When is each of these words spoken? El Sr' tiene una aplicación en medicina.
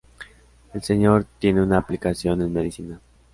El 0.73 0.81
Sr' 0.81 1.27
tiene 1.37 1.61
una 1.61 1.77
aplicación 1.77 2.41
en 2.41 2.51
medicina. 2.51 2.99